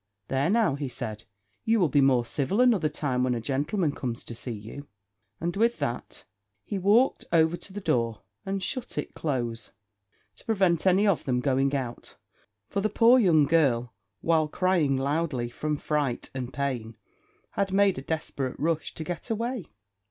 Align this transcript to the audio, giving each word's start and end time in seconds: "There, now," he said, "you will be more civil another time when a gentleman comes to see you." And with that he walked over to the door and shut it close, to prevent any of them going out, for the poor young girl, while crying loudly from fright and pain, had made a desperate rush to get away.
"There, 0.29 0.49
now," 0.49 0.73
he 0.73 0.89
said, 0.89 1.25
"you 1.63 1.79
will 1.79 1.87
be 1.87 2.01
more 2.01 2.25
civil 2.25 2.59
another 2.59 2.89
time 2.89 3.23
when 3.23 3.35
a 3.35 3.39
gentleman 3.39 3.91
comes 3.91 4.23
to 4.23 4.33
see 4.33 4.49
you." 4.49 4.87
And 5.39 5.55
with 5.55 5.77
that 5.77 6.23
he 6.63 6.79
walked 6.79 7.25
over 7.31 7.55
to 7.57 7.71
the 7.71 7.79
door 7.81 8.23
and 8.43 8.63
shut 8.63 8.97
it 8.97 9.13
close, 9.13 9.69
to 10.37 10.45
prevent 10.45 10.87
any 10.87 11.05
of 11.05 11.25
them 11.25 11.39
going 11.39 11.75
out, 11.75 12.15
for 12.67 12.81
the 12.81 12.89
poor 12.89 13.19
young 13.19 13.45
girl, 13.45 13.93
while 14.21 14.47
crying 14.47 14.97
loudly 14.97 15.49
from 15.51 15.77
fright 15.77 16.31
and 16.33 16.51
pain, 16.51 16.97
had 17.51 17.71
made 17.71 17.99
a 17.99 18.01
desperate 18.01 18.59
rush 18.59 18.95
to 18.95 19.03
get 19.03 19.29
away. 19.29 19.69